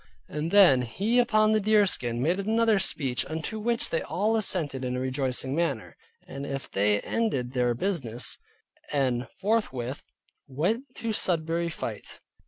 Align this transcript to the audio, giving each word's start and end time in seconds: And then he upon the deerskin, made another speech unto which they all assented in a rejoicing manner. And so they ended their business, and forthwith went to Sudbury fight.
And 0.27 0.49
then 0.49 0.81
he 0.81 1.19
upon 1.19 1.51
the 1.51 1.59
deerskin, 1.59 2.23
made 2.23 2.39
another 2.39 2.79
speech 2.79 3.23
unto 3.27 3.59
which 3.59 3.91
they 3.91 4.01
all 4.01 4.35
assented 4.35 4.83
in 4.83 4.95
a 4.95 4.99
rejoicing 4.99 5.53
manner. 5.53 5.95
And 6.27 6.43
so 6.59 6.67
they 6.73 7.01
ended 7.01 7.51
their 7.51 7.75
business, 7.75 8.39
and 8.91 9.27
forthwith 9.39 10.03
went 10.47 10.85
to 10.95 11.13
Sudbury 11.13 11.69
fight. 11.69 12.19